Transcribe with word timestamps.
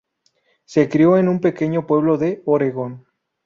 Se 0.65 0.89
crio 0.89 1.15
en 1.19 1.27
un 1.29 1.39
pequeño 1.39 1.85
pueblo 1.85 2.17
de 2.17 2.41
Oregon. 2.45 3.05